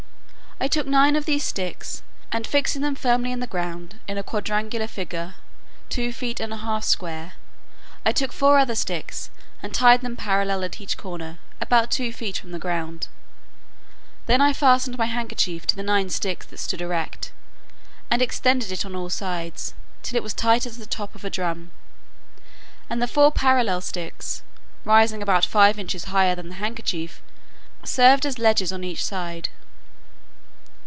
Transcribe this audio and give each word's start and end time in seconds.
I 0.63 0.67
took 0.67 0.85
nine 0.85 1.15
of 1.15 1.25
these 1.25 1.43
sticks, 1.43 2.03
and 2.31 2.45
fixing 2.45 2.83
them 2.83 2.93
firmly 2.93 3.31
in 3.31 3.39
the 3.39 3.47
ground 3.47 3.99
in 4.07 4.19
a 4.19 4.23
quadrangular 4.23 4.85
figure, 4.85 5.33
two 5.89 6.13
feet 6.13 6.39
and 6.39 6.53
a 6.53 6.57
half 6.57 6.83
square, 6.83 7.33
I 8.05 8.11
took 8.11 8.31
four 8.31 8.59
other 8.59 8.75
sticks, 8.75 9.31
and 9.63 9.73
tied 9.73 10.01
them 10.01 10.15
parallel 10.15 10.63
at 10.63 10.79
each 10.79 10.97
corner, 10.97 11.39
about 11.59 11.89
two 11.89 12.13
feet 12.13 12.37
from 12.37 12.51
the 12.51 12.59
ground; 12.59 13.07
then 14.27 14.39
I 14.39 14.53
fastened 14.53 14.99
my 14.99 15.07
handkerchief 15.07 15.65
to 15.65 15.75
the 15.75 15.81
nine 15.81 16.11
sticks 16.11 16.45
that 16.45 16.59
stood 16.59 16.81
erect; 16.81 17.31
and 18.11 18.21
extended 18.21 18.71
it 18.71 18.85
on 18.85 18.93
all 18.93 19.09
sides, 19.09 19.73
till 20.03 20.15
it 20.15 20.21
was 20.21 20.35
tight 20.35 20.67
as 20.67 20.77
the 20.77 20.85
top 20.85 21.15
of 21.15 21.25
a 21.25 21.29
drum; 21.31 21.71
and 22.87 23.01
the 23.01 23.07
four 23.07 23.31
parallel 23.31 23.81
sticks, 23.81 24.43
rising 24.85 25.23
about 25.23 25.43
five 25.43 25.79
inches 25.79 26.03
higher 26.03 26.35
than 26.35 26.49
the 26.49 26.55
handkerchief, 26.61 27.23
served 27.83 28.27
as 28.27 28.37
ledges 28.37 28.71
on 28.71 28.83
each 28.83 29.03
side. 29.03 29.49